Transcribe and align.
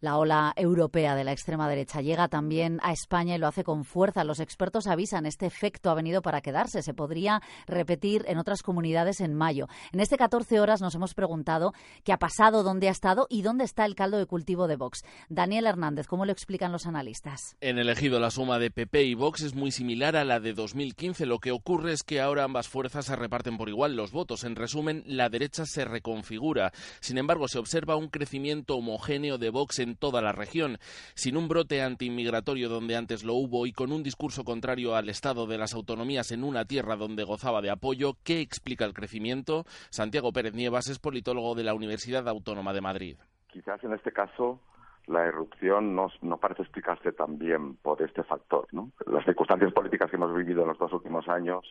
La 0.00 0.16
ola 0.16 0.54
europea 0.56 1.14
de 1.14 1.24
la 1.24 1.32
extrema 1.32 1.68
derecha 1.68 2.00
llega 2.00 2.28
también 2.28 2.80
a 2.82 2.92
España 2.92 3.34
y 3.34 3.38
lo 3.38 3.46
hace 3.46 3.64
con 3.64 3.84
fuerza. 3.84 4.24
Los 4.24 4.40
expertos 4.40 4.86
avisan, 4.86 5.26
este 5.26 5.44
efecto 5.44 5.90
ha 5.90 5.94
venido 5.94 6.22
para 6.22 6.40
quedarse. 6.40 6.82
Se 6.82 6.94
podría 6.94 7.42
repetir 7.66 8.24
en 8.26 8.38
otras 8.38 8.62
comunidades 8.62 9.20
en 9.20 9.34
mayo. 9.34 9.66
En 9.92 10.00
este 10.00 10.16
14 10.16 10.58
horas 10.58 10.80
nos 10.80 10.94
hemos 10.94 11.12
preguntado 11.12 11.74
qué 12.02 12.14
ha 12.14 12.18
pasado, 12.18 12.62
dónde 12.62 12.88
ha 12.88 12.92
estado 12.92 13.26
y 13.28 13.42
dónde 13.42 13.64
está 13.64 13.84
el 13.84 13.94
caldo 13.94 14.16
de 14.16 14.24
cultivo 14.24 14.68
de 14.68 14.76
Vox. 14.76 15.04
Daniel 15.28 15.66
Hernández, 15.66 16.06
¿cómo 16.06 16.24
lo 16.24 16.32
explican 16.32 16.72
los 16.72 16.86
analistas? 16.86 17.56
En 17.60 17.78
elegido 17.78 18.20
la 18.20 18.30
suma 18.30 18.58
de 18.58 18.70
PP 18.70 19.04
y 19.04 19.14
Vox 19.14 19.42
es 19.42 19.54
muy 19.54 19.70
similar 19.70 20.16
a 20.16 20.24
la 20.24 20.40
de 20.40 20.54
2015. 20.54 21.26
Lo 21.26 21.40
que 21.40 21.52
ocurre 21.52 21.92
es 21.92 22.02
que 22.02 22.22
ahora 22.22 22.44
ambas 22.44 22.68
fuerzas 22.68 23.04
se 23.04 23.16
reparten 23.16 23.58
por 23.58 23.68
igual 23.68 23.96
los 23.96 24.12
votos. 24.12 24.44
En 24.44 24.56
resumen, 24.56 25.02
la 25.06 25.28
derecha 25.28 25.66
se 25.66 25.84
reconfigura. 25.84 26.72
Sin 27.00 27.18
embargo, 27.18 27.48
se 27.48 27.58
observa 27.58 27.96
un 27.96 28.08
crecimiento 28.08 28.76
homogéneo 28.76 29.36
de 29.36 29.50
Vox 29.50 29.78
en 29.80 29.89
toda 29.96 30.22
la 30.22 30.32
región. 30.32 30.78
Sin 31.14 31.36
un 31.36 31.48
brote 31.48 31.82
antiinmigratorio 31.82 32.68
donde 32.68 32.96
antes 32.96 33.24
lo 33.24 33.34
hubo 33.34 33.66
y 33.66 33.72
con 33.72 33.92
un 33.92 34.02
discurso 34.02 34.44
contrario 34.44 34.94
al 34.94 35.08
Estado 35.08 35.46
de 35.46 35.58
las 35.58 35.74
autonomías 35.74 36.32
en 36.32 36.44
una 36.44 36.64
tierra 36.64 36.96
donde 36.96 37.24
gozaba 37.24 37.60
de 37.60 37.70
apoyo, 37.70 38.14
¿qué 38.24 38.40
explica 38.40 38.84
el 38.84 38.94
crecimiento? 38.94 39.64
Santiago 39.90 40.32
Pérez 40.32 40.54
Nievas 40.54 40.88
es 40.88 40.98
politólogo 40.98 41.54
de 41.54 41.64
la 41.64 41.74
Universidad 41.74 42.28
Autónoma 42.28 42.72
de 42.72 42.80
Madrid. 42.80 43.16
Quizás 43.48 43.82
en 43.84 43.92
este 43.92 44.12
caso 44.12 44.60
la 45.06 45.26
erupción 45.26 45.94
no, 45.94 46.08
no, 46.22 46.36
parece 46.36 46.62
explicarse 46.62 47.12
tan 47.12 47.38
bien 47.38 47.76
por 47.76 48.00
este 48.02 48.22
factor. 48.22 48.66
¿no? 48.72 48.90
Las 49.06 49.24
circunstancias 49.24 49.72
políticas 49.72 50.10
que 50.10 50.16
hemos 50.16 50.34
vivido 50.34 50.62
en 50.62 50.68
los 50.68 50.78
dos 50.78 50.92
últimos 50.92 51.28
años 51.28 51.64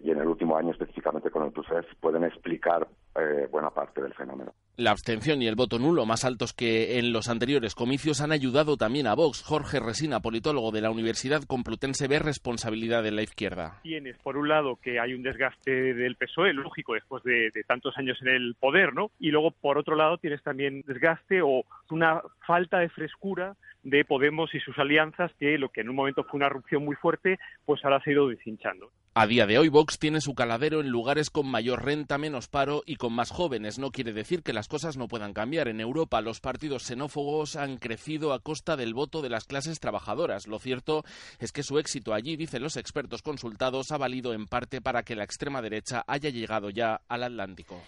y 0.00 0.10
en 0.10 0.18
el 0.18 0.28
último 0.28 0.56
año 0.56 0.70
específicamente 0.70 1.30
con 1.30 1.44
el 1.44 1.52
PUSEF 1.52 1.86
pueden 2.00 2.24
explicar 2.24 2.86
eh, 3.20 3.46
buena 3.50 3.70
parte 3.70 4.02
del 4.02 4.14
fenómeno. 4.14 4.52
La 4.76 4.92
abstención 4.92 5.42
y 5.42 5.48
el 5.48 5.56
voto 5.56 5.80
nulo, 5.80 6.06
más 6.06 6.24
altos 6.24 6.52
que 6.52 6.98
en 6.98 7.12
los 7.12 7.28
anteriores 7.28 7.74
comicios, 7.74 8.20
han 8.20 8.30
ayudado 8.30 8.76
también 8.76 9.08
a 9.08 9.14
Vox. 9.14 9.42
Jorge 9.42 9.80
Resina, 9.80 10.20
politólogo 10.20 10.70
de 10.70 10.80
la 10.80 10.90
Universidad 10.90 11.42
Complutense, 11.42 12.06
ve 12.06 12.20
responsabilidad 12.20 13.02
de 13.02 13.10
la 13.10 13.22
izquierda. 13.22 13.80
Tienes, 13.82 14.16
por 14.18 14.36
un 14.36 14.48
lado, 14.48 14.76
que 14.80 15.00
hay 15.00 15.14
un 15.14 15.22
desgaste 15.24 15.94
del 15.94 16.14
PSOE, 16.14 16.52
lógico, 16.52 16.94
después 16.94 17.24
de, 17.24 17.50
de 17.52 17.64
tantos 17.64 17.98
años 17.98 18.18
en 18.22 18.28
el 18.28 18.54
poder, 18.54 18.94
¿no? 18.94 19.10
Y 19.18 19.32
luego, 19.32 19.50
por 19.50 19.78
otro 19.78 19.96
lado, 19.96 20.18
tienes 20.18 20.42
también 20.44 20.84
desgaste 20.86 21.42
o 21.42 21.64
una 21.90 22.22
falta 22.46 22.78
de 22.78 22.88
frescura 22.88 23.56
de 23.82 24.04
Podemos 24.04 24.54
y 24.54 24.60
sus 24.60 24.78
alianzas, 24.78 25.32
que 25.38 25.58
lo 25.58 25.70
que 25.70 25.80
en 25.80 25.88
un 25.88 25.96
momento 25.96 26.24
fue 26.24 26.38
una 26.38 26.46
erupción 26.46 26.84
muy 26.84 26.96
fuerte, 26.96 27.38
pues 27.64 27.84
ahora 27.84 28.00
se 28.02 28.10
ha 28.10 28.12
ido 28.12 28.28
deshinchando. 28.28 28.90
A 29.14 29.26
día 29.26 29.46
de 29.46 29.58
hoy, 29.58 29.68
Vox 29.68 29.98
tiene 29.98 30.20
su 30.20 30.34
caladero 30.34 30.80
en 30.80 30.90
lugares 30.90 31.30
con 31.30 31.50
mayor 31.50 31.84
renta, 31.84 32.18
menos 32.18 32.46
paro 32.48 32.82
y 32.86 32.96
más 33.12 33.30
jóvenes. 33.30 33.78
No 33.78 33.90
quiere 33.90 34.12
decir 34.12 34.42
que 34.42 34.52
las 34.52 34.68
cosas 34.68 34.96
no 34.96 35.08
puedan 35.08 35.32
cambiar. 35.32 35.68
En 35.68 35.80
Europa, 35.80 36.20
los 36.20 36.40
partidos 36.40 36.84
xenófobos 36.84 37.56
han 37.56 37.76
crecido 37.78 38.32
a 38.32 38.40
costa 38.40 38.76
del 38.76 38.94
voto 38.94 39.22
de 39.22 39.30
las 39.30 39.44
clases 39.44 39.80
trabajadoras. 39.80 40.46
Lo 40.46 40.58
cierto 40.58 41.04
es 41.38 41.52
que 41.52 41.62
su 41.62 41.78
éxito 41.78 42.14
allí, 42.14 42.36
dicen 42.36 42.62
los 42.62 42.76
expertos 42.76 43.22
consultados, 43.22 43.90
ha 43.92 43.98
valido 43.98 44.32
en 44.32 44.46
parte 44.46 44.80
para 44.80 45.02
que 45.02 45.16
la 45.16 45.24
extrema 45.24 45.62
derecha 45.62 46.04
haya 46.06 46.30
llegado 46.30 46.70
ya 46.70 47.00
al 47.08 47.22
Atlántico. 47.24 47.80